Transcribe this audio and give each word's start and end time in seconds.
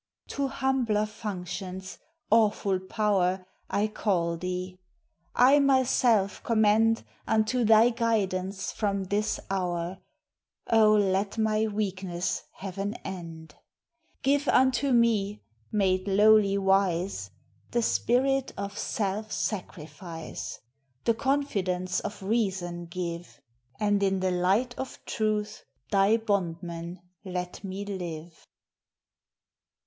To 0.29 0.47
humbler 0.47 1.05
functions, 1.05 1.99
awful 2.31 2.79
power! 2.79 3.45
I 3.69 3.85
call 3.87 4.35
thee: 4.35 4.79
I 5.35 5.59
myself 5.59 6.41
commend 6.43 7.03
Unto 7.27 7.63
thy 7.63 7.91
guidance 7.91 8.71
from 8.71 9.03
this 9.03 9.39
hour; 9.51 9.99
Oh, 10.71 10.93
let 10.93 11.37
my 11.37 11.67
weakness 11.67 12.41
have 12.53 12.79
an 12.79 12.95
end! 13.05 13.53
280 13.53 13.53
THE 13.53 13.61
HIGHER 13.61 14.05
LIFE. 14.07 14.23
Give 14.23 14.47
unto 14.51 14.91
me, 14.91 15.43
made 15.71 16.07
lowly 16.07 16.57
wise, 16.57 17.29
The 17.69 17.83
spirit 17.83 18.53
of 18.57 18.75
self 18.79 19.31
sacrifice; 19.31 20.57
The 21.03 21.13
confidence 21.13 21.99
of 21.99 22.23
reason 22.23 22.87
give; 22.87 23.39
And 23.79 24.01
in 24.01 24.19
the 24.19 24.31
light 24.31 24.73
of 24.79 24.99
truth 25.05 25.63
thy 25.91 26.17
bondman 26.17 27.01
let 27.23 27.63
me 27.63 27.85
live! 27.85 28.47